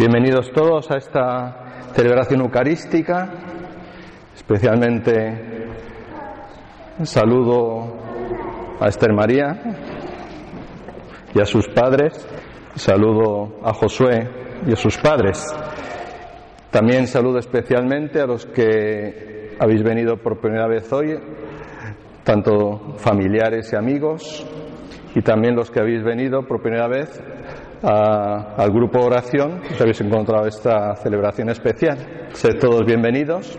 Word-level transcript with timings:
Bienvenidos 0.00 0.50
todos 0.52 0.90
a 0.90 0.96
esta 0.96 1.92
celebración 1.92 2.40
eucarística, 2.40 3.34
especialmente 4.34 5.68
saludo 7.02 7.98
a 8.80 8.88
Esther 8.88 9.12
María 9.12 9.60
y 11.34 11.38
a 11.38 11.44
sus 11.44 11.68
padres, 11.68 12.26
saludo 12.76 13.60
a 13.62 13.74
Josué 13.74 14.26
y 14.66 14.72
a 14.72 14.76
sus 14.76 14.96
padres. 14.96 15.46
También 16.70 17.06
saludo 17.06 17.38
especialmente 17.38 18.22
a 18.22 18.26
los 18.26 18.46
que 18.46 19.54
habéis 19.60 19.82
venido 19.82 20.16
por 20.16 20.40
primera 20.40 20.66
vez 20.66 20.90
hoy, 20.94 21.20
tanto 22.24 22.94
familiares 22.96 23.70
y 23.70 23.76
amigos, 23.76 24.46
y 25.14 25.20
también 25.20 25.54
los 25.54 25.70
que 25.70 25.80
habéis 25.80 26.02
venido 26.02 26.46
por 26.46 26.62
primera 26.62 26.88
vez 26.88 27.22
al 27.82 28.70
grupo 28.70 29.00
oración, 29.00 29.62
os 29.70 29.80
habéis 29.80 30.00
encontrado 30.00 30.46
esta 30.46 30.94
celebración 30.96 31.48
especial. 31.48 32.28
Sed 32.32 32.58
todos 32.58 32.84
bienvenidos 32.84 33.58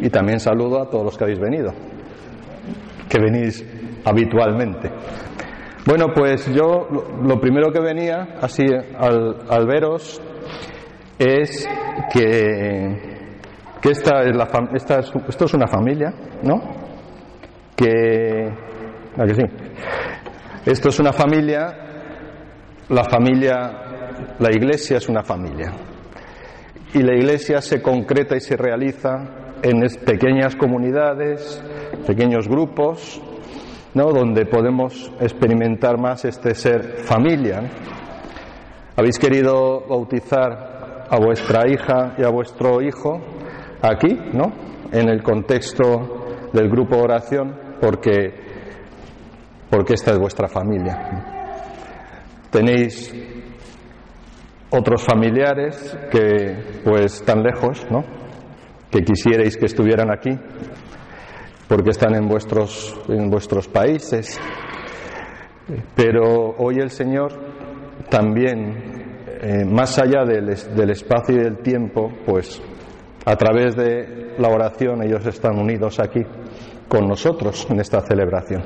y 0.00 0.08
también 0.10 0.38
saludo 0.38 0.82
a 0.82 0.88
todos 0.88 1.04
los 1.04 1.18
que 1.18 1.24
habéis 1.24 1.40
venido, 1.40 1.72
que 3.08 3.18
venís 3.18 3.64
habitualmente. 4.04 4.90
Bueno, 5.86 6.06
pues 6.14 6.52
yo 6.54 6.88
lo 7.22 7.40
primero 7.40 7.70
que 7.70 7.80
venía, 7.80 8.36
así 8.40 8.64
al, 8.98 9.66
veros, 9.66 10.22
es 11.18 11.68
que, 12.12 13.28
que 13.82 13.90
esta 13.90 14.22
es 14.22 14.34
la, 14.34 14.48
esta 14.72 15.00
es, 15.00 15.12
esto 15.28 15.44
es 15.44 15.54
una 15.54 15.66
familia, 15.66 16.12
¿no? 16.42 16.60
Que, 17.76 18.48
¿a 19.16 19.24
que 19.26 19.34
sí? 19.34 19.42
Esto 20.64 20.88
es 20.88 21.00
una 21.00 21.12
familia 21.12 21.84
la 22.88 23.04
familia, 23.04 24.36
la 24.38 24.50
iglesia 24.50 24.98
es 24.98 25.08
una 25.08 25.22
familia. 25.22 25.72
Y 26.92 27.02
la 27.02 27.14
iglesia 27.14 27.60
se 27.60 27.80
concreta 27.80 28.36
y 28.36 28.40
se 28.40 28.56
realiza 28.56 29.54
en 29.62 29.80
pequeñas 30.04 30.54
comunidades, 30.56 31.62
pequeños 32.06 32.46
grupos, 32.48 33.20
¿no? 33.94 34.12
donde 34.12 34.46
podemos 34.46 35.10
experimentar 35.20 35.98
más 35.98 36.24
este 36.24 36.54
ser 36.54 36.98
familia. 36.98 37.62
Habéis 38.96 39.18
querido 39.18 39.84
bautizar 39.88 41.06
a 41.08 41.18
vuestra 41.18 41.68
hija 41.68 42.14
y 42.18 42.22
a 42.22 42.28
vuestro 42.28 42.80
hijo 42.80 43.20
aquí, 43.82 44.16
¿no? 44.32 44.52
En 44.92 45.08
el 45.08 45.22
contexto 45.22 46.26
del 46.52 46.70
grupo 46.70 46.98
oración, 46.98 47.56
porque, 47.80 48.32
porque 49.68 49.94
esta 49.94 50.12
es 50.12 50.18
vuestra 50.18 50.48
familia. 50.48 51.33
Tenéis 52.54 53.12
otros 54.70 55.02
familiares 55.02 55.98
que 56.08 56.82
pues 56.84 57.16
están 57.16 57.42
lejos, 57.42 57.84
¿no? 57.90 58.04
Que 58.92 59.00
quisierais 59.00 59.56
que 59.56 59.66
estuvieran 59.66 60.08
aquí 60.12 60.30
porque 61.66 61.90
están 61.90 62.14
en 62.14 62.28
vuestros 62.28 62.96
en 63.08 63.28
vuestros 63.28 63.66
países. 63.66 64.40
Pero 65.96 66.54
hoy 66.58 66.76
el 66.76 66.90
Señor 66.90 67.32
también 68.08 69.16
eh, 69.40 69.64
más 69.64 69.98
allá 69.98 70.24
del, 70.24 70.46
del 70.46 70.90
espacio 70.90 71.34
y 71.34 71.42
del 71.42 71.58
tiempo, 71.58 72.12
pues 72.24 72.62
a 73.26 73.34
través 73.34 73.74
de 73.74 74.36
la 74.38 74.48
oración 74.48 75.02
ellos 75.02 75.26
están 75.26 75.58
unidos 75.58 75.98
aquí 75.98 76.22
con 76.86 77.08
nosotros 77.08 77.66
en 77.68 77.80
esta 77.80 78.00
celebración. 78.02 78.62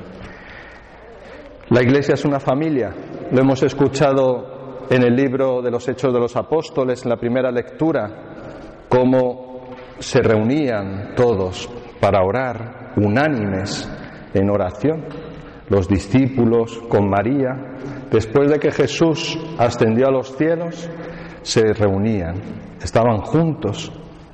La 1.71 1.83
Iglesia 1.83 2.15
es 2.15 2.25
una 2.27 2.41
familia, 2.41 2.95
lo 3.31 3.41
hemos 3.41 3.63
escuchado 3.63 4.87
en 4.91 5.03
el 5.03 5.15
libro 5.15 5.61
de 5.61 5.71
los 5.71 5.87
Hechos 5.89 6.13
de 6.13 6.21
los 6.21 6.35
Apóstoles, 6.37 7.03
en 7.03 7.11
la 7.11 7.17
primera 7.17 7.51
lectura, 7.51 8.87
cómo 8.89 9.69
se 9.99 10.21
reunían 10.21 11.15
todos 11.15 11.69
para 12.01 12.23
orar, 12.23 12.95
unánimes 12.97 13.91
en 14.33 14.49
oración, 14.51 15.05
los 15.69 15.89
discípulos 15.89 16.81
con 16.89 17.09
María. 17.11 17.77
Después 18.11 18.51
de 18.51 18.59
que 18.59 18.71
Jesús 18.71 19.39
ascendió 19.59 20.09
a 20.09 20.13
los 20.13 20.35
cielos, 20.37 20.89
se 21.43 21.73
reunían, 21.75 22.37
estaban 22.81 23.19
juntos 23.19 23.93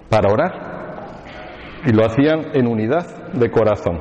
para 0.08 0.32
orar 0.32 0.74
y 1.84 1.92
lo 1.92 2.04
hacían 2.04 2.54
en 2.54 2.68
unidad 2.68 3.32
de 3.32 3.50
corazón. 3.50 3.98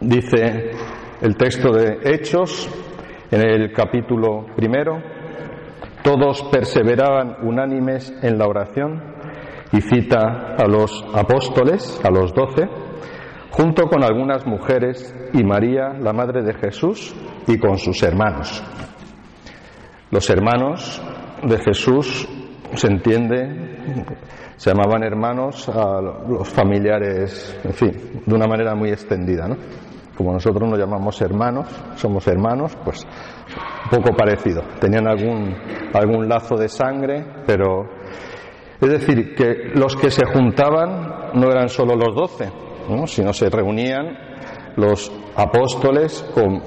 Dice 0.00 0.72
el 1.20 1.36
texto 1.36 1.72
de 1.72 1.98
Hechos, 2.02 2.68
en 3.30 3.40
el 3.40 3.72
capítulo 3.72 4.46
primero, 4.56 5.00
todos 6.02 6.42
perseveraban 6.44 7.36
unánimes 7.42 8.12
en 8.22 8.38
la 8.38 8.46
oración 8.46 9.02
y 9.72 9.80
cita 9.80 10.56
a 10.58 10.66
los 10.66 11.04
apóstoles, 11.14 12.00
a 12.04 12.10
los 12.10 12.34
doce, 12.34 12.68
junto 13.50 13.84
con 13.84 14.02
algunas 14.02 14.46
mujeres 14.46 15.14
y 15.32 15.44
María, 15.44 15.92
la 16.00 16.12
madre 16.12 16.42
de 16.42 16.54
Jesús, 16.54 17.14
y 17.46 17.58
con 17.58 17.78
sus 17.78 18.02
hermanos. 18.02 18.62
Los 20.10 20.28
hermanos 20.30 21.00
de 21.44 21.58
Jesús, 21.58 22.28
se 22.74 22.86
entiende, 22.86 24.06
se 24.56 24.70
llamaban 24.70 25.02
hermanos 25.04 25.68
a 25.68 26.00
los 26.00 26.48
familiares, 26.48 27.58
en 27.64 27.72
fin, 27.72 28.22
de 28.26 28.34
una 28.34 28.46
manera 28.46 28.74
muy 28.74 28.90
extendida, 28.90 29.46
¿no? 29.48 29.56
Como 30.16 30.32
nosotros 30.32 30.68
nos 30.68 30.78
llamamos 30.78 31.20
hermanos, 31.22 31.66
somos 31.96 32.26
hermanos, 32.26 32.76
pues 32.84 33.06
poco 33.90 34.14
parecido. 34.14 34.62
Tenían 34.80 35.08
algún, 35.08 35.54
algún 35.94 36.28
lazo 36.28 36.56
de 36.56 36.68
sangre, 36.68 37.24
pero 37.46 37.88
es 38.80 38.88
decir, 38.88 39.34
que 39.34 39.72
los 39.74 39.96
que 39.96 40.10
se 40.10 40.24
juntaban 40.26 41.32
no 41.34 41.50
eran 41.50 41.68
solo 41.68 41.94
los 41.94 42.14
doce, 42.14 42.50
sino 43.06 43.32
se 43.32 43.50
reunían 43.50 44.16
los 44.76 45.12
apóstoles 45.36 46.24
con 46.34 46.62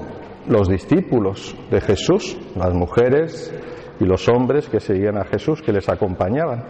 los 0.46 0.68
discípulos 0.68 1.56
de 1.70 1.80
Jesús, 1.80 2.38
las 2.54 2.72
mujeres 2.72 3.54
y 3.98 4.04
los 4.04 4.28
hombres 4.28 4.68
que 4.68 4.80
seguían 4.80 5.18
a 5.18 5.24
Jesús, 5.24 5.62
que 5.62 5.72
les 5.72 5.88
acompañaban. 5.88 6.64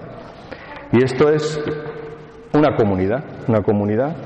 Y 0.92 1.02
esto 1.02 1.28
es 1.28 1.60
una 2.52 2.76
comunidad, 2.76 3.24
una 3.48 3.62
comunidad 3.62 4.16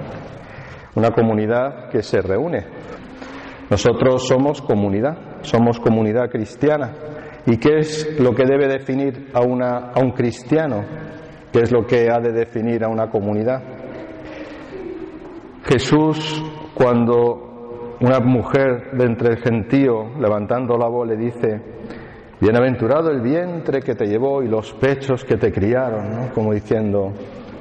una 0.99 1.11
comunidad 1.11 1.89
que 1.91 2.03
se 2.03 2.21
reúne. 2.21 2.67
Nosotros 3.71 4.27
somos 4.27 4.61
comunidad, 4.63 5.43
somos 5.43 5.79
comunidad 5.79 6.29
cristiana. 6.31 6.93
¿Y 7.47 7.57
qué 7.59 7.79
es 7.79 8.19
lo 8.21 8.35
que 8.35 8.45
debe 8.45 8.67
definir 8.67 9.31
a, 9.33 9.41
una, 9.43 9.93
a 9.95 10.01
un 10.01 10.11
cristiano? 10.11 10.85
¿Qué 11.53 11.61
es 11.61 11.73
lo 11.73 11.87
que 11.87 12.09
ha 12.11 12.19
de 12.19 12.33
definir 12.33 12.85
a 12.85 12.89
una 12.89 13.09
comunidad? 13.09 13.63
Jesús, 15.65 16.43
cuando 16.75 17.97
una 18.01 18.21
mujer 18.21 18.91
de 18.93 19.05
entre 19.05 19.35
el 19.35 19.39
gentío, 19.39 20.19
levantando 20.19 20.77
la 20.77 20.89
voz, 20.89 21.07
le 21.09 21.17
dice, 21.17 21.63
Bienaventurado 22.41 23.11
el 23.11 23.21
vientre 23.21 23.81
que 23.81 23.97
te 23.97 24.07
llevó 24.07 24.43
y 24.43 24.49
los 24.49 24.73
pechos 24.75 25.25
que 25.25 25.37
te 25.37 25.51
criaron, 25.51 26.11
¿no? 26.11 26.33
como 26.33 26.53
diciendo, 26.53 27.13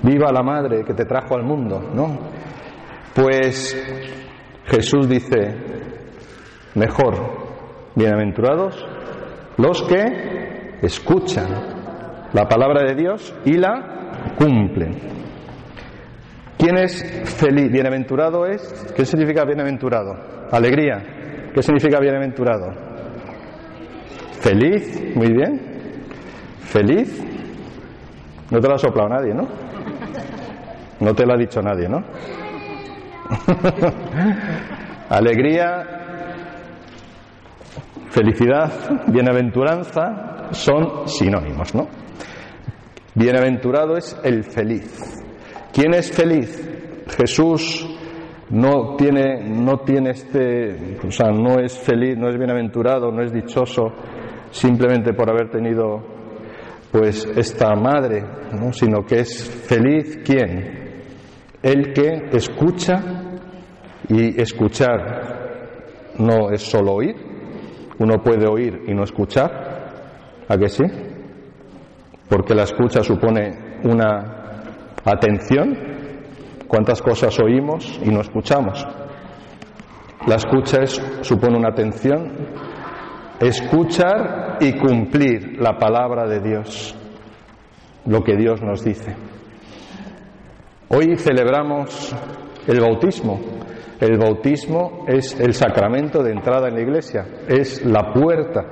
viva 0.04 0.32
la 0.32 0.44
madre 0.44 0.84
que 0.84 0.94
te 0.94 1.06
trajo 1.06 1.36
al 1.36 1.44
mundo, 1.44 1.82
¿no? 1.96 2.47
Pues 3.18 3.76
Jesús 4.68 5.10
dice, 5.10 5.56
mejor, 6.76 7.16
bienaventurados 7.96 8.76
los 9.58 9.82
que 9.82 10.78
escuchan 10.84 11.48
la 12.32 12.48
palabra 12.48 12.84
de 12.84 12.94
Dios 12.94 13.36
y 13.44 13.54
la 13.58 14.36
cumplen. 14.38 15.00
¿Quién 16.60 16.78
es 16.78 17.34
feliz? 17.40 17.72
Bienaventurado 17.72 18.46
es, 18.46 18.94
¿qué 18.96 19.04
significa 19.04 19.46
bienaventurado? 19.46 20.14
Alegría. 20.52 21.52
¿Qué 21.56 21.64
significa 21.64 22.00
bienaventurado? 22.00 22.68
Feliz, 24.42 25.16
muy 25.16 25.34
bien. 25.34 25.60
Feliz. 26.60 27.20
No 28.52 28.60
te 28.60 28.68
lo 28.68 28.76
ha 28.76 28.78
soplado 28.78 29.10
nadie, 29.10 29.34
¿no? 29.34 29.48
No 31.00 31.16
te 31.16 31.26
lo 31.26 31.34
ha 31.34 31.38
dicho 31.38 31.64
nadie, 31.64 31.90
¿no? 31.90 32.04
Alegría, 35.10 35.86
felicidad, 38.10 38.72
bienaventuranza 39.08 40.50
son 40.52 41.08
sinónimos, 41.08 41.74
¿no? 41.76 41.88
Bienaventurado 43.16 43.98
es 43.98 44.18
el 44.24 44.44
feliz. 44.44 45.24
¿Quién 45.74 45.94
es 45.94 46.12
feliz? 46.12 46.70
Jesús 47.18 47.88
no 48.50 48.96
tiene, 48.96 49.50
no 49.50 49.80
tiene 49.80 50.12
este, 50.12 50.98
o 51.06 51.12
sea, 51.12 51.32
no 51.32 51.60
es 51.60 51.78
feliz, 51.78 52.18
no 52.18 52.30
es 52.30 52.38
bienaventurado, 52.38 53.12
no 53.12 53.24
es 53.24 53.34
dichoso 53.34 53.94
simplemente 54.52 55.14
por 55.14 55.30
haber 55.30 55.50
tenido 55.50 56.02
pues 56.92 57.26
esta 57.36 57.76
madre, 57.76 58.24
¿no? 58.54 58.72
sino 58.72 59.04
que 59.04 59.20
es 59.20 59.50
feliz 59.68 60.20
quién? 60.24 60.87
El 61.68 61.92
que 61.92 62.30
escucha 62.32 62.96
y 64.08 64.40
escuchar 64.40 66.16
no 66.18 66.50
es 66.50 66.62
solo 66.62 66.94
oír, 66.94 67.16
uno 68.00 68.24
puede 68.24 68.48
oír 68.48 68.84
y 68.88 68.94
no 68.94 69.04
escuchar, 69.04 70.46
¿a 70.48 70.58
que 70.58 70.70
sí? 70.70 70.84
porque 72.30 72.54
la 72.54 72.64
escucha 72.64 73.04
supone 73.04 73.80
una 73.84 74.62
atención. 75.06 75.96
¿Cuántas 76.68 77.02
cosas 77.02 77.40
oímos 77.40 78.00
y 78.04 78.10
no 78.10 78.20
escuchamos? 78.20 78.86
La 80.28 80.36
escucha 80.36 80.82
es, 80.82 81.02
supone 81.22 81.58
una 81.58 81.70
atención, 81.70 82.34
escuchar 83.40 84.58
y 84.60 84.78
cumplir 84.78 85.62
la 85.62 85.78
palabra 85.78 86.28
de 86.28 86.42
Dios, 86.42 86.94
lo 88.06 88.22
que 88.22 88.36
Dios 88.36 88.62
nos 88.62 88.84
dice. 88.84 89.16
Hoy 90.90 91.18
celebramos 91.18 92.16
el 92.66 92.80
bautismo. 92.80 93.42
El 94.00 94.18
bautismo 94.18 95.04
es 95.06 95.38
el 95.38 95.54
sacramento 95.54 96.24
de 96.24 96.32
entrada 96.32 96.70
en 96.70 96.76
la 96.76 96.82
iglesia, 96.82 97.26
es 97.46 97.84
la 97.86 98.14
puerta. 98.14 98.64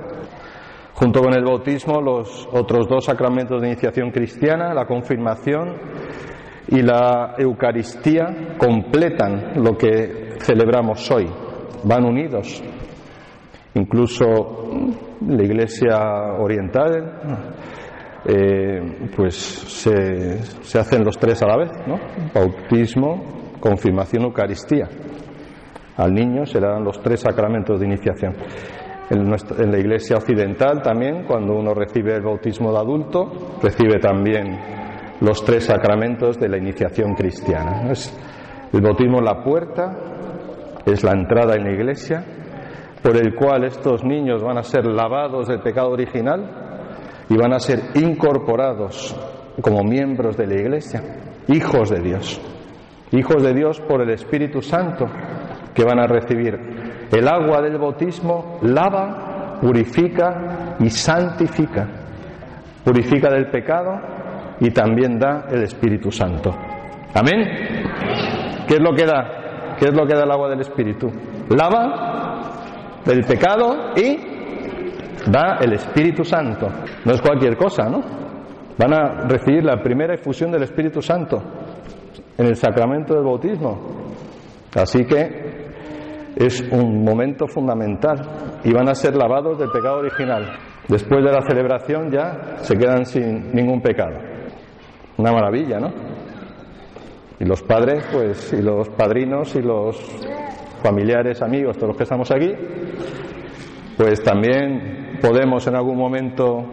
Junto 0.94 1.20
con 1.20 1.34
el 1.34 1.44
bautismo, 1.44 2.00
los 2.00 2.48
otros 2.52 2.88
dos 2.88 3.04
sacramentos 3.04 3.60
de 3.60 3.68
iniciación 3.68 4.10
cristiana, 4.12 4.72
la 4.72 4.86
confirmación 4.86 5.76
y 6.68 6.80
la 6.80 7.34
Eucaristía, 7.36 8.56
completan 8.56 9.62
lo 9.62 9.76
que 9.76 10.36
celebramos 10.40 11.10
hoy, 11.10 11.28
van 11.84 12.06
unidos. 12.06 12.62
Incluso 13.74 14.70
la 15.20 15.42
Iglesia 15.42 15.98
Oriental, 16.38 17.52
eh, 18.24 19.08
pues 19.14 19.34
se, 19.34 20.42
se, 20.42 20.78
hacen 20.78 21.04
los 21.04 21.18
tres 21.18 21.42
a 21.42 21.46
la 21.46 21.56
vez, 21.56 21.70
¿no? 21.86 21.98
Bautismo, 22.34 23.52
confirmación, 23.60 24.24
Eucaristía. 24.24 24.88
Al 25.96 26.12
niño 26.12 26.44
se 26.44 26.60
le 26.60 26.66
dan 26.66 26.84
los 26.84 27.00
tres 27.00 27.20
sacramentos 27.20 27.80
de 27.80 27.86
iniciación. 27.86 28.34
En, 29.08 29.30
la 29.30 29.78
Iglesia 29.78 30.16
Occidental 30.16 30.82
también, 30.82 31.24
cuando 31.24 31.54
uno 31.54 31.72
recibe 31.72 32.14
el 32.14 32.22
bautismo 32.22 32.72
de 32.72 32.78
adulto, 32.78 33.58
recibe 33.62 33.98
también 34.00 34.58
los 35.20 35.44
tres 35.44 35.64
sacramentos 35.64 36.38
de 36.38 36.48
la 36.48 36.58
iniciación 36.58 37.14
cristiana. 37.14 37.92
El 38.72 38.80
bautismo 38.80 39.18
es 39.18 39.24
la 39.24 39.44
puerta, 39.44 39.96
es 40.84 41.04
la 41.04 41.12
entrada 41.12 41.54
en 41.54 41.64
la 41.64 41.72
iglesia, 41.72 42.24
por 43.00 43.16
el 43.16 43.34
cual 43.36 43.64
estos 43.64 44.04
niños 44.04 44.42
van 44.42 44.58
a 44.58 44.64
ser 44.64 44.84
lavados 44.84 45.46
del 45.46 45.60
pecado 45.60 45.90
original 45.90 46.65
y 47.28 47.36
van 47.36 47.52
a 47.52 47.58
ser 47.58 47.80
incorporados 47.94 49.16
como 49.60 49.82
miembros 49.82 50.36
de 50.36 50.46
la 50.46 50.54
iglesia, 50.54 51.02
hijos 51.48 51.90
de 51.90 52.00
Dios, 52.00 52.40
hijos 53.12 53.42
de 53.42 53.54
Dios 53.54 53.80
por 53.80 54.02
el 54.02 54.10
Espíritu 54.10 54.60
Santo, 54.62 55.06
que 55.74 55.84
van 55.84 55.98
a 55.98 56.06
recibir 56.06 56.58
el 57.10 57.28
agua 57.28 57.60
del 57.62 57.78
bautismo, 57.78 58.58
lava, 58.62 59.58
purifica 59.60 60.76
y 60.80 60.90
santifica, 60.90 61.86
purifica 62.84 63.30
del 63.30 63.50
pecado 63.50 64.00
y 64.60 64.70
también 64.70 65.18
da 65.18 65.46
el 65.50 65.62
Espíritu 65.62 66.10
Santo. 66.10 66.54
Amén. 67.14 67.46
¿Qué 68.66 68.74
es 68.74 68.80
lo 68.80 68.92
que 68.94 69.06
da? 69.06 69.76
¿Qué 69.78 69.86
es 69.86 69.94
lo 69.94 70.06
que 70.06 70.14
da 70.14 70.24
el 70.24 70.30
agua 70.30 70.48
del 70.48 70.60
Espíritu? 70.60 71.10
Lava 71.50 73.00
del 73.04 73.24
pecado 73.24 73.92
y 73.96 74.25
da 75.26 75.58
el 75.60 75.72
Espíritu 75.74 76.24
Santo. 76.24 76.68
No 77.04 77.12
es 77.12 77.20
cualquier 77.20 77.56
cosa, 77.56 77.88
¿no? 77.88 78.00
Van 78.78 78.92
a 78.92 79.26
recibir 79.26 79.64
la 79.64 79.82
primera 79.82 80.14
efusión 80.14 80.50
del 80.50 80.62
Espíritu 80.62 81.00
Santo 81.00 81.42
en 82.36 82.46
el 82.46 82.56
sacramento 82.56 83.14
del 83.14 83.24
bautismo. 83.24 83.78
Así 84.74 85.04
que 85.04 85.66
es 86.36 86.60
un 86.70 87.02
momento 87.02 87.46
fundamental 87.46 88.60
y 88.62 88.72
van 88.72 88.88
a 88.88 88.94
ser 88.94 89.16
lavados 89.16 89.58
del 89.58 89.70
pecado 89.70 89.98
original. 89.98 90.58
Después 90.86 91.24
de 91.24 91.32
la 91.32 91.40
celebración 91.42 92.10
ya 92.10 92.58
se 92.58 92.76
quedan 92.76 93.06
sin 93.06 93.52
ningún 93.52 93.80
pecado. 93.80 94.18
Una 95.16 95.32
maravilla, 95.32 95.78
¿no? 95.78 95.92
Y 97.40 97.44
los 97.44 97.62
padres, 97.62 98.06
pues, 98.12 98.52
y 98.52 98.62
los 98.62 98.88
padrinos 98.90 99.54
y 99.56 99.62
los 99.62 99.98
familiares, 100.82 101.42
amigos, 101.42 101.76
todos 101.76 101.88
los 101.88 101.96
que 101.96 102.02
estamos 102.04 102.30
aquí, 102.30 102.52
pues 103.96 104.22
también 104.22 104.95
podemos 105.16 105.66
en 105.66 105.76
algún 105.76 105.96
momento 105.96 106.64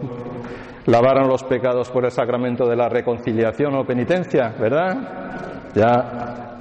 lavar 0.86 1.26
los 1.26 1.42
pecados 1.44 1.90
por 1.90 2.04
el 2.04 2.10
sacramento 2.10 2.66
de 2.66 2.76
la 2.76 2.88
reconciliación 2.88 3.74
o 3.74 3.84
penitencia, 3.84 4.54
¿verdad? 4.58 5.72
Ya 5.74 6.58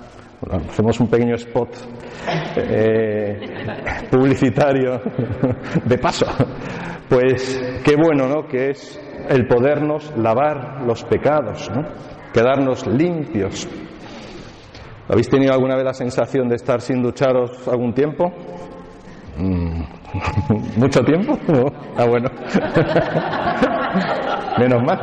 hacemos 0.70 1.00
un 1.00 1.08
pequeño 1.08 1.36
spot 1.36 1.70
eh, 2.58 3.40
publicitario 4.10 5.02
de 5.86 5.98
paso. 5.98 6.26
Pues 7.10 7.82
qué 7.84 7.96
bueno, 7.96 8.28
¿no? 8.28 8.48
Que 8.48 8.72
es 8.72 9.00
el 9.30 9.46
podernos 9.48 10.14
lavar 10.18 10.82
los 10.86 11.04
pecados, 11.04 11.70
¿no? 11.70 11.84
Quedarnos 12.34 12.88
limpios. 12.88 13.68
¿Habéis 15.08 15.30
tenido 15.30 15.54
alguna 15.54 15.76
vez 15.76 15.84
la 15.84 15.94
sensación 15.94 16.48
de 16.48 16.56
estar 16.56 16.82
sin 16.82 17.04
ducharos 17.04 17.68
algún 17.68 17.94
tiempo? 17.94 18.32
Mm, 19.38 19.84
¿Mucho 20.78 21.04
tiempo? 21.04 21.38
Ah, 21.98 22.06
bueno. 22.06 22.30
Menos 24.60 24.84
mal. 24.84 25.00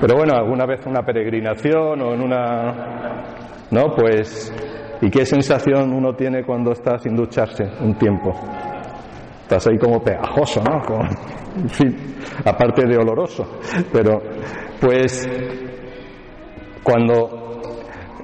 Pero 0.00 0.16
bueno, 0.16 0.34
alguna 0.36 0.66
vez 0.66 0.86
una 0.86 1.02
peregrinación 1.02 2.00
o 2.00 2.14
en 2.14 2.22
una... 2.22 3.24
¿No? 3.70 3.94
Pues... 3.94 4.52
¿Y 5.00 5.10
qué 5.10 5.26
sensación 5.26 5.92
uno 5.92 6.14
tiene 6.14 6.44
cuando 6.44 6.72
está 6.72 6.98
sin 6.98 7.14
ducharse 7.14 7.64
un 7.80 7.94
tiempo? 7.96 8.32
Estás 9.42 9.66
ahí 9.66 9.76
como 9.76 10.00
pegajoso, 10.00 10.62
¿no? 10.62 10.80
En 11.56 11.68
fin, 11.68 12.16
aparte 12.44 12.86
de 12.86 12.96
oloroso. 12.96 13.44
Pero, 13.92 14.22
pues, 14.80 15.28
cuando 16.82 17.60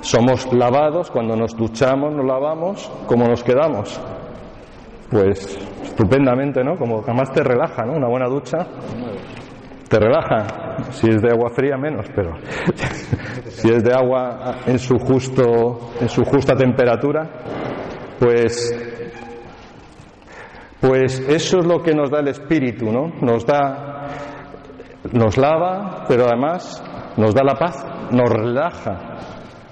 somos 0.00 0.50
lavados, 0.54 1.10
cuando 1.10 1.37
nos 1.37 1.54
duchamos, 1.54 2.14
nos 2.14 2.25
lavamos, 2.25 2.90
¿cómo 3.06 3.26
nos 3.26 3.44
quedamos? 3.44 4.00
Pues 5.10 5.58
estupendamente, 5.82 6.62
¿no? 6.62 6.76
Como 6.76 7.02
jamás 7.02 7.32
te 7.32 7.42
relaja, 7.42 7.84
¿no? 7.84 7.94
Una 7.94 8.08
buena 8.08 8.26
ducha 8.26 8.58
te 9.88 9.98
relaja. 9.98 10.82
Si 10.92 11.08
es 11.08 11.20
de 11.20 11.30
agua 11.30 11.50
fría 11.50 11.76
menos, 11.76 12.06
pero 12.14 12.36
si 13.48 13.70
es 13.70 13.82
de 13.82 13.92
agua 13.92 14.60
en 14.66 14.78
su 14.78 14.98
justo 14.98 15.90
en 16.00 16.08
su 16.08 16.24
justa 16.24 16.54
temperatura, 16.54 17.28
pues 18.18 18.72
pues 20.80 21.20
eso 21.28 21.58
es 21.58 21.66
lo 21.66 21.82
que 21.82 21.92
nos 21.92 22.10
da 22.10 22.20
el 22.20 22.28
espíritu, 22.28 22.86
¿no? 22.90 23.08
Nos 23.20 23.44
da 23.44 24.06
nos 25.12 25.36
lava, 25.36 26.04
pero 26.06 26.26
además 26.26 26.82
nos 27.16 27.34
da 27.34 27.42
la 27.42 27.54
paz, 27.54 27.85
nos 28.12 28.30
relaja. 28.30 29.11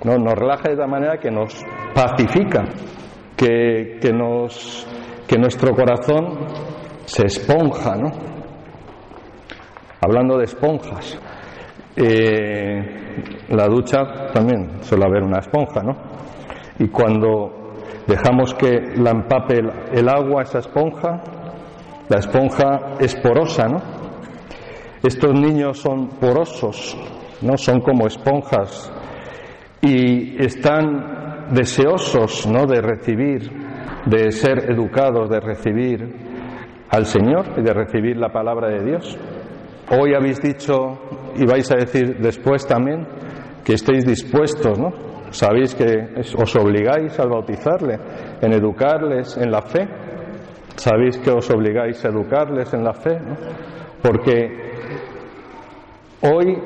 ¿no? 0.05 0.17
Nos 0.17 0.35
relaja 0.35 0.71
de 0.71 0.77
la 0.77 0.87
manera 0.87 1.19
que 1.19 1.31
nos 1.31 1.65
pacifica, 1.95 2.65
que, 3.37 3.99
que 4.01 4.13
nos 4.13 4.87
que 5.29 5.37
nuestro 5.37 5.75
corazón 5.75 6.39
se 7.05 7.27
esponja, 7.27 7.95
¿no? 7.97 8.11
Hablando 10.01 10.39
de 10.39 10.45
esponjas, 10.45 11.19
eh, 11.95 13.45
la 13.51 13.67
ducha 13.69 14.29
también 14.33 14.83
suele 14.83 15.05
haber 15.05 15.23
una 15.23 15.41
esponja, 15.41 15.83
¿no? 15.83 15.97
Y 16.79 16.89
cuando 16.89 17.75
dejamos 18.07 18.55
que 18.55 18.81
la 18.97 19.11
empape 19.11 19.61
el, 19.93 20.09
agua, 20.09 20.45
esa 20.45 20.61
esponja, 20.61 21.23
la 22.09 22.19
esponja 22.19 22.95
es 22.99 23.15
porosa, 23.17 23.69
¿no? 23.69 23.83
Estos 25.03 25.35
niños 25.35 25.79
son 25.79 26.09
porosos, 26.09 26.97
¿no? 27.43 27.59
Son 27.59 27.81
como 27.81 28.07
esponjas 28.07 28.91
y 29.83 30.43
están 30.43 31.51
deseosos, 31.51 32.47
¿no? 32.47 32.65
De 32.65 32.81
recibir 32.81 33.68
de 34.09 34.33
ser 34.33 34.71
educados, 34.71 35.29
de 35.29 35.41
recibir 35.41 36.15
al 36.91 37.05
Señor 37.05 37.45
y 37.59 37.63
de 37.63 37.73
recibir 37.73 38.17
la 38.17 38.31
palabra 38.31 38.69
de 38.69 38.85
Dios. 38.85 39.19
Hoy 39.91 40.15
habéis 40.15 40.41
dicho 40.41 40.99
y 41.37 41.45
vais 41.45 41.71
a 41.71 41.77
decir 41.77 42.19
después 42.19 42.67
también 42.67 43.07
que 43.65 43.75
estéis 43.75 44.07
dispuestos, 44.07 44.79
¿no? 44.79 44.93
Sabéis 45.31 45.75
que 45.75 46.09
os 46.37 46.57
obligáis 46.57 47.19
al 47.21 47.29
bautizarle, 47.29 47.99
en 48.41 48.53
educarles 48.53 49.37
en 49.37 49.51
la 49.51 49.61
fe. 49.61 49.87
Sabéis 50.77 51.19
que 51.19 51.31
os 51.31 51.51
obligáis 51.51 52.03
a 52.05 52.09
educarles 52.09 52.73
en 52.73 52.85
la 52.85 52.95
fe, 52.95 53.21
¿no? 53.21 53.37
Porque 54.03 54.71
hoy 56.23 56.57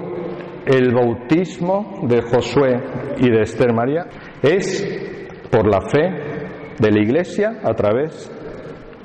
el 0.66 0.94
bautismo 0.94 2.02
de 2.04 2.22
Josué 2.22 2.80
y 3.18 3.30
de 3.30 3.40
Esther 3.40 3.72
María 3.72 4.06
es 4.42 5.48
por 5.50 5.68
la 5.68 5.80
fe 5.80 6.21
de 6.82 6.90
la 6.90 7.00
Iglesia 7.00 7.60
a 7.62 7.72
través 7.74 8.28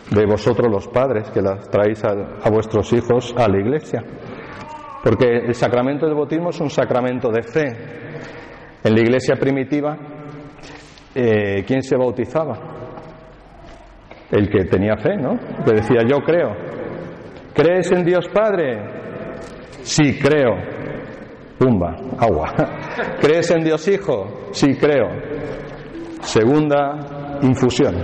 de 0.10 0.25
vosotros 0.25 0.67
los 0.72 0.88
padres 0.88 1.29
que 1.29 1.41
las 1.41 1.69
traéis 1.69 2.03
a, 2.03 2.50
vuestros 2.50 2.91
hijos 2.91 3.36
a 3.38 3.48
la 3.48 3.60
Iglesia. 3.60 4.03
Porque 5.03 5.46
el 5.46 5.53
sacramento 5.53 6.07
del 6.07 6.15
bautismo 6.15 6.50
es 6.50 6.60
un 6.60 6.72
sacramento 6.72 7.29
de 7.29 7.43
fe. 7.43 7.67
En 8.84 8.96
la 8.96 9.00
Iglesia 9.00 9.36
primitiva, 9.36 9.96
eh, 11.13 11.63
¿quién 11.67 11.84
se 11.84 11.96
bautizaba? 11.96 12.57
El 14.31 14.50
que 14.50 14.65
tenía 14.65 14.98
fe, 14.98 15.15
¿no? 15.15 15.38
Que 15.63 15.74
decía 15.74 16.01
yo 16.10 16.17
creo. 16.22 16.55
¿Crees 17.53 17.91
en 17.91 18.03
Dios 18.03 18.27
Padre? 18.29 18.81
Sí, 19.84 20.17
creo. 20.19 20.55
Pumba, 21.60 21.96
agua. 22.17 22.53
¿Crees 23.22 23.51
en 23.51 23.63
Dios 23.63 23.88
Hijo? 23.88 24.50
Sí, 24.51 24.75
creo. 24.75 25.07
Segunda 26.22 27.26
infusión 27.41 27.96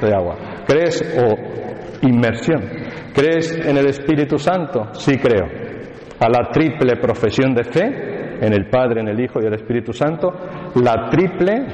de 0.00 0.14
agua. 0.14 0.36
¿Crees 0.66 1.02
o 1.18 2.06
inmersión? 2.06 2.62
¿Crees 3.14 3.56
en 3.66 3.76
el 3.76 3.86
Espíritu 3.86 4.38
Santo? 4.38 4.92
Sí, 4.92 5.16
creo. 5.18 5.46
A 6.18 6.28
la 6.28 6.50
triple 6.50 6.96
profesión 6.96 7.54
de 7.54 7.64
fe, 7.64 7.84
en 8.40 8.52
el 8.52 8.68
Padre, 8.68 9.00
en 9.00 9.08
el 9.08 9.20
Hijo 9.20 9.40
y 9.42 9.46
el 9.46 9.54
Espíritu 9.54 9.92
Santo, 9.92 10.32
la 10.74 11.08
triple 11.10 11.66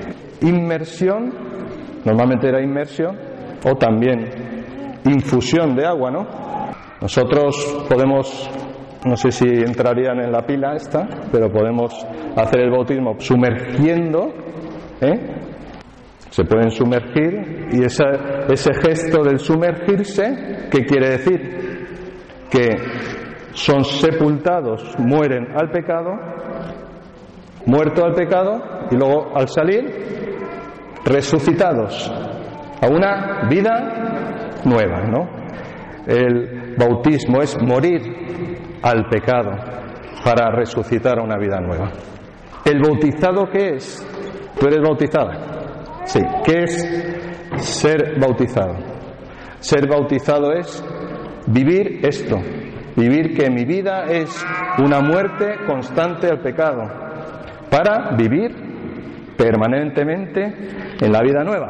inmersión, 0.42 1.32
normalmente 2.04 2.48
era 2.48 2.62
inmersión, 2.62 3.16
o 3.64 3.74
también 3.76 4.28
infusión 5.04 5.74
de 5.74 5.86
agua, 5.86 6.10
¿no? 6.10 6.26
Nosotros 7.00 7.84
podemos, 7.88 8.50
no 9.04 9.16
sé 9.16 9.30
si 9.30 9.46
entrarían 9.46 10.20
en 10.20 10.30
la 10.30 10.42
pila 10.46 10.74
esta, 10.74 11.08
pero 11.30 11.50
podemos 11.50 11.92
hacer 12.36 12.60
el 12.60 12.70
bautismo 12.70 13.14
sumergiendo, 13.18 14.28
¿eh? 15.00 15.31
Se 16.32 16.44
pueden 16.44 16.70
sumergir 16.70 17.68
y 17.72 17.84
ese, 17.84 18.72
gesto 18.82 19.22
del 19.22 19.38
sumergirse, 19.38 20.66
¿qué 20.70 20.86
quiere 20.86 21.10
decir? 21.10 22.46
Que 22.50 22.70
son 23.52 23.84
sepultados, 23.84 24.94
mueren 24.98 25.48
al 25.54 25.70
pecado, 25.70 26.12
muerto 27.66 28.02
al 28.06 28.14
pecado 28.14 28.62
y 28.90 28.96
luego 28.96 29.36
al 29.36 29.46
salir, 29.46 29.84
resucitados 31.04 32.10
a 32.80 32.88
una 32.88 33.46
vida 33.50 34.62
nueva, 34.64 35.02
¿no? 35.02 35.28
El 36.06 36.76
bautismo 36.78 37.42
es 37.42 37.60
morir 37.60 38.00
al 38.82 39.04
pecado 39.10 39.50
para 40.24 40.50
resucitar 40.50 41.18
a 41.18 41.24
una 41.24 41.36
vida 41.36 41.60
nueva. 41.60 41.90
¿El 42.64 42.80
bautizado 42.80 43.50
qué 43.52 43.74
es? 43.74 44.02
¿Tú 44.58 44.66
eres 44.66 44.80
bautizada? 44.80 45.52
Sí, 46.04 46.20
¿qué 46.44 46.64
es 46.64 46.82
ser 47.58 48.18
bautizado? 48.20 48.74
Ser 49.60 49.88
bautizado 49.88 50.52
es 50.52 50.84
vivir 51.46 52.00
esto, 52.04 52.36
vivir 52.96 53.36
que 53.36 53.50
mi 53.50 53.64
vida 53.64 54.04
es 54.04 54.44
una 54.78 55.00
muerte 55.00 55.56
constante 55.66 56.28
al 56.28 56.40
pecado, 56.40 56.82
para 57.70 58.16
vivir 58.16 58.50
permanentemente 59.36 60.42
en 61.00 61.12
la 61.12 61.20
vida 61.22 61.44
nueva. 61.44 61.68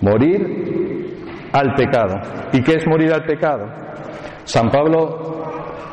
Morir 0.00 1.48
al 1.52 1.74
pecado. 1.74 2.20
¿Y 2.52 2.62
qué 2.62 2.76
es 2.76 2.86
morir 2.86 3.12
al 3.12 3.24
pecado? 3.24 3.66
San 4.44 4.70
Pablo 4.70 5.44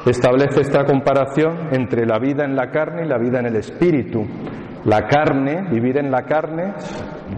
establece 0.06 0.62
esta 0.62 0.86
comparación 0.86 1.70
entre 1.72 2.06
la 2.06 2.18
vida 2.20 2.46
en 2.46 2.56
la 2.56 2.72
carne 2.72 3.06
y 3.06 3.08
la 3.08 3.18
vida 3.18 3.40
en 3.40 3.48
el 3.48 3.56
espíritu. 3.58 4.26
La 4.86 5.08
carne, 5.08 5.68
vivir 5.70 5.98
en 5.98 6.10
la 6.12 6.24
carne, 6.24 6.74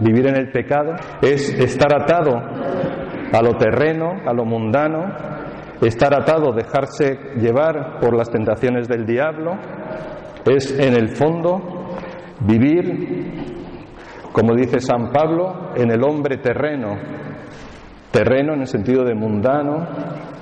vivir 0.00 0.28
en 0.28 0.36
el 0.36 0.50
pecado, 0.50 0.94
es 1.20 1.52
estar 1.58 1.92
atado 1.94 2.36
a 2.36 3.42
lo 3.42 3.56
terreno, 3.56 4.20
a 4.26 4.32
lo 4.32 4.44
mundano, 4.44 5.06
estar 5.80 6.14
atado, 6.14 6.52
dejarse 6.52 7.18
llevar 7.36 7.98
por 8.00 8.16
las 8.16 8.30
tentaciones 8.30 8.88
del 8.88 9.06
diablo, 9.06 9.52
es 10.44 10.78
en 10.78 10.94
el 10.94 11.08
fondo 11.16 11.96
vivir, 12.40 13.58
como 14.32 14.54
dice 14.54 14.80
San 14.80 15.10
Pablo, 15.10 15.72
en 15.76 15.90
el 15.90 16.02
hombre 16.02 16.38
terreno, 16.38 16.96
terreno 18.10 18.54
en 18.54 18.60
el 18.60 18.66
sentido 18.66 19.04
de 19.04 19.14
mundano, 19.14 19.86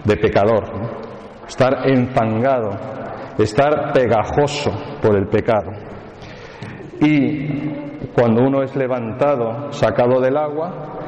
de 0.05 0.17
pecador, 0.17 0.64
estar 1.47 1.88
enfangado, 1.88 2.71
estar 3.38 3.93
pegajoso 3.93 4.71
por 5.02 5.17
el 5.17 5.26
pecado. 5.28 5.88
Y 7.00 8.09
cuando 8.14 8.43
uno 8.43 8.62
es 8.62 8.75
levantado, 8.75 9.73
sacado 9.73 10.21
del 10.21 10.37
agua, 10.37 10.99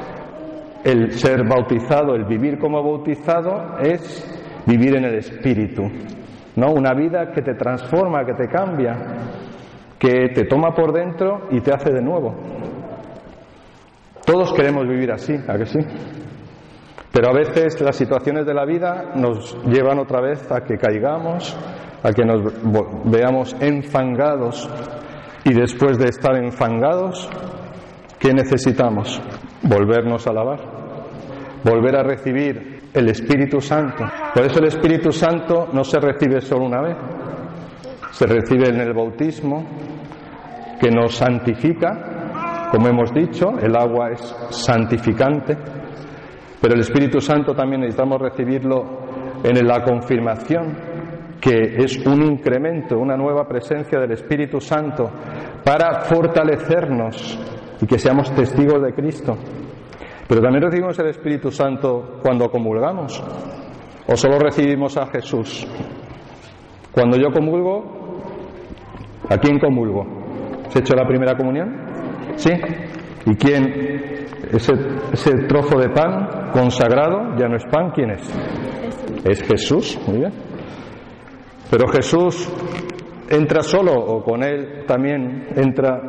el 0.85 1.13
ser 1.13 1.47
bautizado, 1.47 2.15
el 2.15 2.25
vivir 2.25 2.59
como 2.59 2.83
bautizado 2.83 3.79
es 3.81 4.63
vivir 4.67 4.97
en 4.97 5.05
el 5.05 5.15
Espíritu, 5.17 5.83
¿no? 6.57 6.73
Una 6.73 6.95
vida 6.95 7.33
que 7.33 7.43
te 7.43 7.55
transforma, 7.55 8.25
que 8.25 8.35
te 8.35 8.49
cambia, 8.49 8.97
que 9.99 10.29
te 10.35 10.45
toma 10.45 10.75
por 10.75 10.93
dentro 10.93 11.49
y 11.51 11.61
te 11.61 11.73
hace 11.73 11.93
de 11.93 12.01
nuevo. 12.01 12.35
Todos 14.25 14.53
queremos 14.53 14.87
vivir 14.87 15.11
así, 15.11 15.35
¿a 15.35 15.59
que 15.59 15.67
sí? 15.67 15.79
Pero 17.13 17.29
a 17.31 17.33
veces 17.33 17.81
las 17.81 17.97
situaciones 17.97 18.47
de 18.47 18.55
la 18.55 18.65
vida 18.65 19.13
nos 19.17 19.59
llevan 19.65 19.99
otra 19.99 20.21
vez 20.21 20.51
a 20.53 20.61
que 20.61 20.79
caigamos, 20.79 21.59
a 22.03 22.13
que 22.13 22.25
nos 22.25 22.41
veamos 23.05 23.57
enfangados 23.61 24.71
y 25.45 25.55
después 25.55 25.99
de 25.99 26.07
estar 26.09 26.37
enfangados, 26.37 27.29
¿qué 28.19 28.33
necesitamos? 28.33 29.21
Volvernos 29.63 30.27
a 30.27 30.33
lavar, 30.33 30.61
volver 31.65 31.97
a 31.97 32.03
recibir 32.03 32.81
el 32.93 33.09
Espíritu 33.09 33.61
Santo. 33.61 34.05
Por 34.35 34.45
eso 34.45 34.59
el 34.59 34.67
Espíritu 34.67 35.13
Santo 35.13 35.69
no 35.73 35.85
se 35.85 35.99
recibe 36.01 36.41
solo 36.41 36.67
una 36.67 36.83
vez, 36.83 36.97
se 38.11 38.27
recibe 38.27 38.69
en 38.69 38.81
el 38.81 38.93
bautismo, 38.93 39.65
que 40.81 40.91
nos 40.91 41.15
santifica, 41.15 42.69
como 42.71 42.89
hemos 42.89 43.13
dicho, 43.13 43.59
el 43.61 43.77
agua 43.77 44.11
es 44.13 44.35
santificante, 44.51 45.57
pero 46.61 46.75
el 46.75 46.81
Espíritu 46.81 47.21
Santo 47.21 47.55
también 47.55 47.83
necesitamos 47.83 48.21
recibirlo 48.21 49.01
en 49.43 49.67
la 49.67 49.83
confirmación, 49.83 50.90
que 51.41 51.77
es 51.79 51.97
un 52.07 52.23
incremento, 52.23 52.99
una 52.99 53.17
nueva 53.17 53.49
presencia 53.49 53.99
del 53.99 54.13
Espíritu 54.13 54.61
Santo 54.61 55.11
para 55.65 56.01
fortalecernos 56.03 57.39
y 57.81 57.87
que 57.87 57.99
seamos 57.99 58.31
testigos 58.35 58.83
de 58.83 58.93
Cristo. 58.93 59.37
Pero 60.29 60.43
también 60.43 60.65
recibimos 60.65 60.99
el 60.99 61.09
Espíritu 61.09 61.51
Santo 61.51 62.19
cuando 62.23 62.51
comulgamos 62.51 63.23
o 64.07 64.17
solo 64.17 64.39
recibimos 64.39 64.97
a 64.97 65.07
Jesús. 65.07 65.67
Cuando 66.93 67.17
yo 67.17 67.31
comulgo, 67.33 68.21
¿a 69.29 69.39
quién 69.39 69.59
comulgo? 69.59 70.05
¿Se 70.69 70.79
ha 70.79 70.83
hecho 70.83 70.95
la 70.95 71.07
primera 71.07 71.37
comunión? 71.37 71.75
¿Sí? 72.37 72.51
¿Y 73.27 73.35
quién? 73.37 74.29
Ese, 74.53 74.73
ese 75.13 75.31
trozo 75.47 75.79
de 75.79 75.89
pan 75.91 76.51
consagrado 76.53 77.37
ya 77.37 77.49
no 77.49 77.57
es 77.57 77.65
pan, 77.67 77.91
¿quién 77.95 78.11
es? 78.11 78.23
Es 79.25 79.43
Jesús, 79.43 79.99
muy 80.07 80.19
bien. 80.19 80.50
Pero 81.71 81.87
Jesús 81.89 82.49
entra 83.29 83.63
solo 83.63 83.93
o 83.93 84.25
con 84.25 84.43
él 84.43 84.85
también 84.87 85.47
entra 85.55 86.01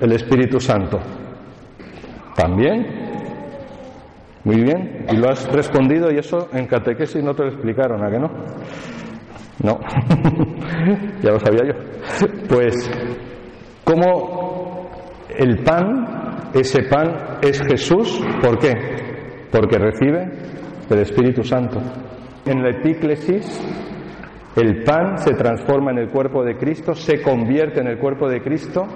el 0.00 0.12
Espíritu 0.12 0.58
Santo. 0.58 0.98
También. 2.34 2.86
Muy 4.44 4.62
bien. 4.62 5.04
Y 5.12 5.16
lo 5.16 5.28
has 5.28 5.46
respondido 5.52 6.10
y 6.10 6.18
eso 6.18 6.48
en 6.52 6.66
catequesis 6.66 7.22
no 7.22 7.34
te 7.34 7.42
lo 7.42 7.48
explicaron, 7.50 8.02
¿a 8.02 8.10
que 8.10 8.18
no? 8.18 8.28
No. 9.62 9.80
ya 11.22 11.30
lo 11.30 11.40
sabía 11.40 11.64
yo. 11.66 11.74
Pues, 12.48 12.90
¿cómo 13.84 14.88
el 15.36 15.62
pan, 15.62 16.50
ese 16.54 16.84
pan 16.84 17.38
es 17.42 17.60
Jesús? 17.60 18.24
¿Por 18.40 18.58
qué? 18.58 18.72
Porque 19.50 19.78
recibe 19.78 20.30
el 20.88 20.98
Espíritu 21.00 21.42
Santo. 21.42 21.80
En 22.46 22.62
la 22.62 22.70
epíclesis 22.70 23.60
el 24.60 24.82
pan 24.82 25.18
se 25.18 25.34
transforma 25.34 25.92
en 25.92 25.98
el 25.98 26.08
cuerpo 26.08 26.42
de 26.42 26.56
Cristo, 26.56 26.94
se 26.94 27.22
convierte 27.22 27.80
en 27.80 27.86
el 27.86 27.98
cuerpo 27.98 28.28
de 28.28 28.42
Cristo 28.42 28.86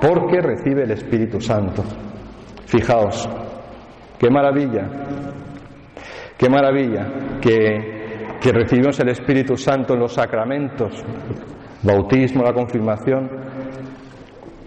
porque 0.00 0.40
recibe 0.40 0.84
el 0.84 0.92
Espíritu 0.92 1.40
Santo. 1.40 1.82
Fijaos, 2.66 3.28
qué 4.18 4.30
maravilla, 4.30 4.88
qué 6.36 6.48
maravilla 6.48 7.38
que, 7.40 7.98
recibimos 8.52 9.00
el 9.00 9.08
Espíritu 9.08 9.56
Santo 9.56 9.94
en 9.94 10.00
los 10.00 10.12
sacramentos, 10.12 11.02
bautismo, 11.82 12.44
la 12.44 12.52
confirmación, 12.52 13.28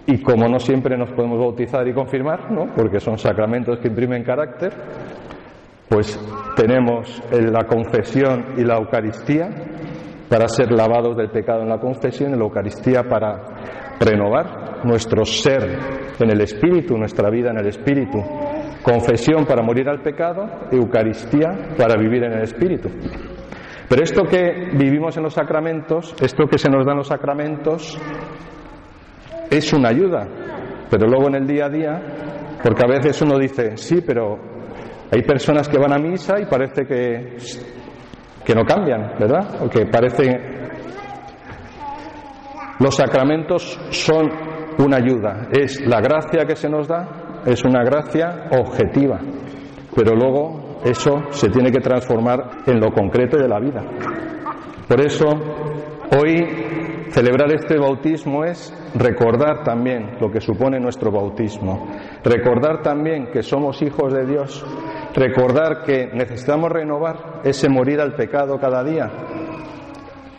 y 0.06 0.20
como 0.20 0.48
no 0.48 0.58
siempre 0.58 0.98
nos 0.98 1.10
podemos 1.12 1.38
bautizar 1.38 1.86
y 1.88 1.94
confirmar, 1.94 2.50
¿no? 2.50 2.74
porque 2.74 3.00
son 3.00 3.16
sacramentos 3.16 3.78
que 3.78 3.88
imprimen 3.88 4.22
carácter, 4.22 4.72
pues 5.88 6.20
tenemos 6.56 7.22
la 7.30 7.64
confesión 7.64 8.54
y 8.58 8.64
la 8.64 8.76
Eucaristía 8.76 9.48
para 10.32 10.48
ser 10.48 10.72
lavados 10.72 11.14
del 11.14 11.28
pecado 11.28 11.60
en 11.60 11.68
la 11.68 11.78
confesión, 11.78 12.32
en 12.32 12.38
la 12.38 12.46
Eucaristía 12.46 13.02
para 13.02 13.44
renovar 14.00 14.80
nuestro 14.82 15.26
ser 15.26 15.78
en 16.18 16.30
el 16.30 16.40
Espíritu, 16.40 16.96
nuestra 16.96 17.28
vida 17.28 17.50
en 17.50 17.58
el 17.58 17.66
Espíritu. 17.66 18.18
Confesión 18.82 19.44
para 19.44 19.62
morir 19.62 19.90
al 19.90 20.00
pecado, 20.00 20.48
Eucaristía 20.70 21.74
para 21.76 22.00
vivir 22.00 22.24
en 22.24 22.32
el 22.32 22.44
Espíritu. 22.44 22.88
Pero 23.86 24.02
esto 24.02 24.22
que 24.22 24.70
vivimos 24.72 25.14
en 25.18 25.24
los 25.24 25.34
sacramentos, 25.34 26.16
esto 26.18 26.46
que 26.46 26.56
se 26.56 26.70
nos 26.70 26.86
da 26.86 26.92
en 26.92 26.98
los 26.98 27.08
sacramentos, 27.08 28.00
es 29.50 29.70
una 29.74 29.90
ayuda, 29.90 30.26
pero 30.88 31.08
luego 31.08 31.28
en 31.28 31.34
el 31.34 31.46
día 31.46 31.66
a 31.66 31.68
día, 31.68 32.02
porque 32.62 32.82
a 32.82 32.88
veces 32.88 33.20
uno 33.20 33.38
dice, 33.38 33.76
sí, 33.76 34.00
pero 34.00 34.38
hay 35.10 35.20
personas 35.24 35.68
que 35.68 35.76
van 35.76 35.92
a 35.92 35.98
misa 35.98 36.40
y 36.40 36.46
parece 36.46 36.86
que 36.86 37.36
que 38.44 38.54
no 38.54 38.64
cambian, 38.64 39.14
¿verdad? 39.18 39.62
O 39.62 39.68
que. 39.68 39.88
Los 42.78 42.96
sacramentos 42.96 43.78
son 43.90 44.30
una 44.78 44.96
ayuda, 44.96 45.48
es 45.52 45.86
la 45.86 46.00
gracia 46.00 46.44
que 46.44 46.56
se 46.56 46.68
nos 46.68 46.88
da, 46.88 47.42
es 47.46 47.64
una 47.64 47.84
gracia 47.84 48.48
objetiva, 48.58 49.20
pero 49.94 50.16
luego 50.16 50.80
eso 50.84 51.22
se 51.30 51.48
tiene 51.48 51.70
que 51.70 51.80
transformar 51.80 52.62
en 52.66 52.80
lo 52.80 52.90
concreto 52.90 53.36
de 53.36 53.48
la 53.48 53.60
vida. 53.60 53.82
Por 54.88 55.00
eso, 55.00 55.26
hoy 56.18 56.44
celebrar 57.10 57.52
este 57.52 57.78
bautismo 57.78 58.44
es 58.44 58.74
recordar 58.94 59.62
también 59.62 60.16
lo 60.20 60.30
que 60.30 60.40
supone 60.40 60.80
nuestro 60.80 61.12
bautismo, 61.12 61.88
recordar 62.24 62.82
también 62.82 63.30
que 63.30 63.42
somos 63.42 63.80
hijos 63.82 64.12
de 64.12 64.26
Dios, 64.26 64.64
recordar 65.14 65.82
que 65.84 66.10
necesitamos 66.12 66.70
renovar 66.70 67.40
ese 67.44 67.68
morir 67.68 68.00
al 68.00 68.14
pecado 68.14 68.58
cada 68.58 68.82
día, 68.82 69.10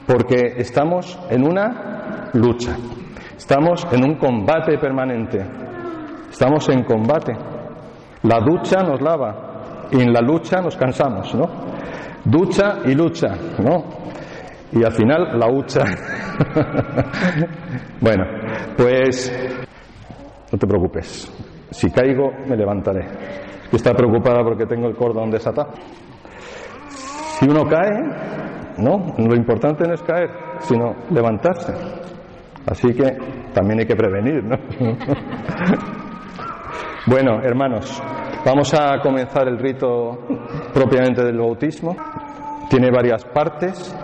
porque 0.08 0.56
estamos 0.58 1.18
en 1.30 1.48
una 1.48 2.32
lucha, 2.34 2.76
estamos 3.38 3.88
en 3.92 4.04
un 4.04 4.18
combate 4.18 4.78
permanente, 4.78 5.46
estamos 6.30 6.68
en 6.70 6.84
combate. 6.84 7.34
La 8.24 8.40
ducha 8.40 8.82
nos 8.84 9.02
lava 9.02 9.88
y 9.92 10.02
en 10.02 10.14
la 10.14 10.22
lucha 10.22 10.62
nos 10.62 10.78
cansamos, 10.78 11.36
¿no? 11.36 11.46
Ducha 12.24 12.80
y 12.86 12.96
lucha, 12.96 13.36
¿no? 13.60 13.84
Y 14.72 14.84
al 14.84 14.94
final 14.94 15.38
la 15.38 15.52
hucha. 15.52 15.82
bueno, 18.02 18.24
pues 18.78 19.32
no 20.52 20.58
te 20.58 20.66
preocupes. 20.66 21.30
Si 21.70 21.92
caigo, 21.92 22.32
me 22.48 22.56
levantaré 22.56 23.43
está 23.76 23.94
preocupada 23.94 24.44
porque 24.44 24.66
tengo 24.66 24.88
el 24.88 24.96
cordón 24.96 25.32
desatado. 25.32 25.72
Si 27.40 27.48
uno 27.48 27.66
cae, 27.66 27.92
no, 28.78 29.16
lo 29.18 29.36
importante 29.36 29.88
no 29.88 29.94
es 29.94 30.02
caer, 30.04 30.30
sino 30.60 30.96
levantarse. 31.10 31.74
Así 32.66 32.94
que 32.94 33.18
también 33.54 33.80
hay 33.80 33.86
que 33.86 33.96
prevenir, 33.96 34.44
¿no? 34.44 34.56
bueno, 37.08 37.42
hermanos, 37.42 38.02
vamos 38.46 38.74
a 38.74 39.00
comenzar 39.02 39.48
el 39.48 39.58
rito 39.60 40.20
propiamente 40.74 41.24
del 41.24 41.38
bautismo. 41.38 41.96
Tiene 42.70 42.90
varias 42.90 43.26
partes. 43.26 43.96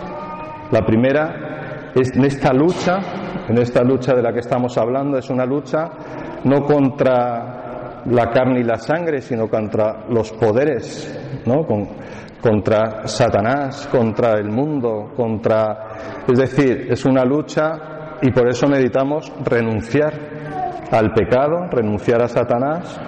La 0.70 0.84
primera 0.84 1.92
es 1.94 2.14
en 2.14 2.24
esta 2.24 2.52
lucha, 2.52 2.98
en 3.48 3.58
esta 3.58 3.82
lucha 3.82 4.14
de 4.14 4.22
la 4.22 4.32
que 4.32 4.40
estamos 4.40 4.76
hablando, 4.76 5.18
es 5.18 5.30
una 5.30 5.46
lucha 5.46 5.90
no 6.44 6.62
contra 6.62 7.69
la 8.06 8.30
carne 8.30 8.60
y 8.60 8.64
la 8.64 8.76
sangre, 8.76 9.20
sino 9.20 9.48
contra 9.48 10.06
los 10.08 10.32
poderes, 10.32 11.42
¿no? 11.46 11.66
contra 12.40 13.06
Satanás, 13.06 13.88
contra 13.90 14.34
el 14.34 14.50
mundo, 14.50 15.12
contra. 15.16 16.24
Es 16.26 16.38
decir, 16.38 16.86
es 16.90 17.04
una 17.04 17.24
lucha 17.24 18.16
y 18.22 18.30
por 18.30 18.48
eso 18.48 18.66
meditamos 18.66 19.32
renunciar 19.44 20.12
al 20.90 21.12
pecado, 21.12 21.68
renunciar 21.70 22.22
a 22.22 22.28
Satanás 22.28 23.00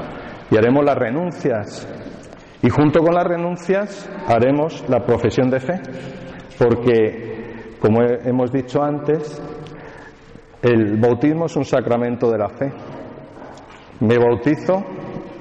y 0.50 0.56
haremos 0.56 0.84
las 0.84 0.96
renuncias. 0.96 1.88
Y 2.62 2.68
junto 2.70 3.00
con 3.00 3.14
las 3.14 3.24
renuncias 3.24 4.08
haremos 4.28 4.88
la 4.88 5.00
profesión 5.00 5.50
de 5.50 5.58
fe, 5.58 5.80
porque, 6.58 7.74
como 7.80 8.02
hemos 8.02 8.52
dicho 8.52 8.82
antes, 8.82 9.42
el 10.62 10.96
bautismo 11.00 11.46
es 11.46 11.56
un 11.56 11.64
sacramento 11.64 12.30
de 12.30 12.38
la 12.38 12.48
fe. 12.48 12.72
Me 14.00 14.18
bautizo, 14.18 14.82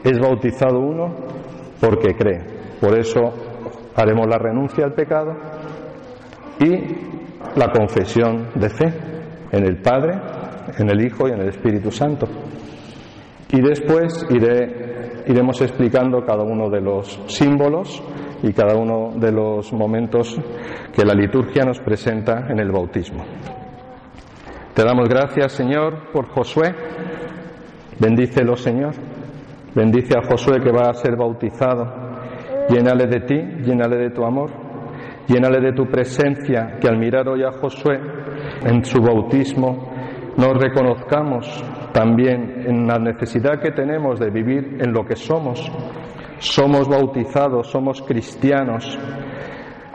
es 0.04 0.20
bautizado 0.20 0.80
uno 0.80 1.16
porque 1.80 2.16
cree. 2.16 2.42
Por 2.80 2.98
eso 2.98 3.22
haremos 3.96 4.28
la 4.28 4.38
renuncia 4.38 4.86
al 4.86 4.94
pecado 4.94 5.34
y 6.60 6.76
la 7.56 7.72
confesión 7.72 8.50
de 8.56 8.70
fe 8.70 8.94
en 9.52 9.66
el 9.66 9.82
Padre, 9.82 10.14
en 10.78 10.90
el 10.90 11.06
Hijo 11.06 11.28
y 11.28 11.32
en 11.32 11.42
el 11.42 11.50
Espíritu 11.50 11.92
Santo. 11.92 12.28
Y 13.52 13.62
después 13.62 14.26
iremos 15.28 15.62
explicando 15.62 16.24
cada 16.26 16.44
uno 16.44 16.70
de 16.70 16.82
los 16.82 17.22
símbolos 17.28 18.02
y 18.44 18.54
cada 18.54 18.76
uno 18.76 19.12
de 19.16 19.32
los 19.32 19.74
momentos 19.74 20.40
que 20.94 21.04
la 21.04 21.14
liturgia 21.14 21.66
nos 21.66 21.80
presenta 21.80 22.48
en 22.50 22.60
el 22.60 22.72
bautismo. 22.72 23.24
Te 24.74 24.84
damos 24.86 25.10
gracias, 25.10 25.52
Señor, 25.52 26.12
por 26.14 26.30
Josué 26.30 26.74
Bendícelo, 28.02 28.56
Señor. 28.56 28.96
Bendice 29.76 30.18
a 30.18 30.28
Josué 30.28 30.60
que 30.60 30.72
va 30.72 30.90
a 30.90 30.94
ser 30.96 31.16
bautizado. 31.16 31.86
Llénale 32.68 33.06
de 33.06 33.20
ti, 33.20 33.36
llénale 33.64 33.96
de 33.98 34.10
tu 34.10 34.26
amor, 34.26 34.50
llénale 35.28 35.62
de 35.62 35.74
tu 35.74 35.86
presencia, 35.86 36.80
que 36.82 36.88
al 36.88 36.98
mirar 36.98 37.28
hoy 37.30 37.44
a 37.44 37.52
Josué 37.52 38.00
en 38.66 38.84
su 38.84 39.00
bautismo, 39.00 39.88
nos 40.36 40.58
reconozcamos 40.60 41.64
también 41.94 42.64
en 42.66 42.88
la 42.88 42.98
necesidad 42.98 43.62
que 43.62 43.70
tenemos 43.70 44.20
de 44.20 44.32
vivir 44.32 44.78
en 44.80 44.92
lo 44.92 45.06
que 45.06 45.16
somos. 45.16 45.72
Somos 46.40 46.90
bautizados, 46.90 47.70
somos 47.70 48.02
cristianos, 48.02 48.98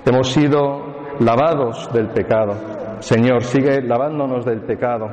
hemos 0.05 0.29
sido 0.29 1.17
lavados 1.19 1.93
del 1.93 2.11
pecado. 2.11 2.55
Señor, 3.01 3.43
sigue 3.43 3.83
lavándonos 3.83 4.45
del 4.45 4.61
pecado, 4.61 5.09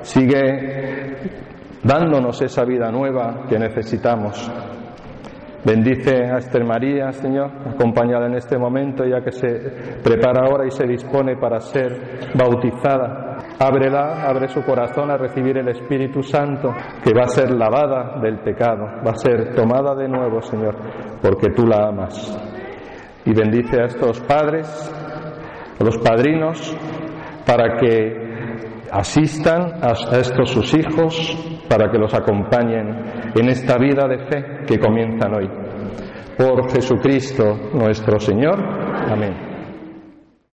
sigue 0.00 1.49
dándonos 1.82 2.40
esa 2.42 2.64
vida 2.64 2.90
nueva 2.90 3.46
que 3.48 3.58
necesitamos. 3.58 4.50
Bendice 5.62 6.24
a 6.24 6.38
Esther 6.38 6.64
María, 6.64 7.12
Señor, 7.12 7.50
acompañada 7.68 8.26
en 8.26 8.34
este 8.34 8.56
momento, 8.56 9.04
ya 9.04 9.20
que 9.20 9.30
se 9.30 10.00
prepara 10.02 10.46
ahora 10.46 10.66
y 10.66 10.70
se 10.70 10.86
dispone 10.86 11.36
para 11.36 11.60
ser 11.60 12.30
bautizada. 12.34 13.36
Ábrela, 13.58 14.26
abre 14.26 14.48
su 14.48 14.62
corazón 14.62 15.10
a 15.10 15.18
recibir 15.18 15.58
el 15.58 15.68
Espíritu 15.68 16.22
Santo, 16.22 16.72
que 17.04 17.12
va 17.12 17.24
a 17.24 17.28
ser 17.28 17.50
lavada 17.50 18.18
del 18.22 18.38
pecado, 18.38 18.86
va 19.06 19.10
a 19.10 19.16
ser 19.16 19.54
tomada 19.54 19.94
de 19.94 20.08
nuevo, 20.08 20.40
Señor, 20.40 20.76
porque 21.20 21.50
tú 21.54 21.66
la 21.66 21.88
amas. 21.88 22.38
Y 23.26 23.34
bendice 23.34 23.82
a 23.82 23.84
estos 23.84 24.18
padres, 24.20 24.66
a 25.78 25.84
los 25.84 25.98
padrinos, 25.98 26.74
para 27.46 27.76
que 27.76 28.86
asistan 28.90 29.74
a 29.82 29.92
estos 30.16 30.50
sus 30.50 30.72
hijos 30.74 31.59
para 31.70 31.88
que 31.88 31.98
los 31.98 32.12
acompañen 32.12 33.32
en 33.32 33.48
esta 33.48 33.78
vida 33.78 34.08
de 34.08 34.18
fe 34.26 34.44
que 34.66 34.80
comienzan 34.80 35.32
hoy. 35.32 35.48
Por 36.36 36.68
Jesucristo 36.72 37.70
nuestro 37.74 38.18
Señor. 38.18 38.58
Amén. 39.08 39.49